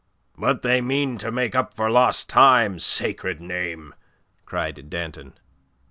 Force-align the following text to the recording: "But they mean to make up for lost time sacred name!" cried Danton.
"But 0.35 0.63
they 0.63 0.81
mean 0.81 1.19
to 1.19 1.31
make 1.31 1.53
up 1.53 1.75
for 1.75 1.87
lost 1.91 2.27
time 2.27 2.79
sacred 2.79 3.39
name!" 3.39 3.93
cried 4.47 4.89
Danton. 4.89 5.37